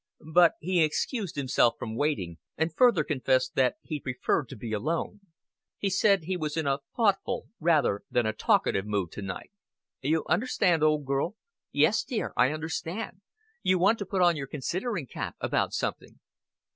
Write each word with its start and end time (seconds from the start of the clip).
But 0.33 0.53
he 0.59 0.83
excused 0.83 1.35
himself 1.35 1.75
from 1.77 1.95
waiting, 1.95 2.39
and 2.57 2.73
further 2.75 3.03
confessed 3.03 3.53
that 3.53 3.75
he 3.83 3.99
preferred 3.99 4.49
to 4.49 4.55
be 4.55 4.73
alone. 4.73 5.19
He 5.77 5.91
said 5.91 6.23
he 6.23 6.35
was 6.35 6.57
in 6.57 6.65
a 6.65 6.79
thoughtful 6.95 7.49
rather 7.59 8.01
than 8.09 8.25
a 8.25 8.33
talkative 8.33 8.87
mood 8.87 9.11
to 9.11 9.21
night. 9.21 9.51
"You 10.01 10.25
understand, 10.27 10.81
old 10.81 11.05
girl?" 11.05 11.35
"Yes, 11.71 12.03
dear, 12.03 12.33
I 12.35 12.51
understand. 12.51 13.21
You 13.61 13.77
want 13.77 13.99
to 13.99 14.07
put 14.07 14.23
on 14.23 14.35
your 14.35 14.47
considering 14.47 15.05
cap 15.05 15.35
about 15.39 15.71
something." 15.71 16.19